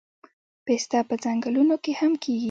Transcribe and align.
پسته 0.65 0.99
په 1.09 1.15
ځنګلونو 1.23 1.75
کې 1.83 1.91
هم 1.99 2.13
کیږي 2.23 2.39